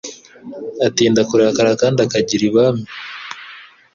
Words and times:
atinda 0.87 1.21
kurakara 1.29 1.71
kandi 1.81 1.97
akagira 2.05 2.43
ibambe 2.49 2.89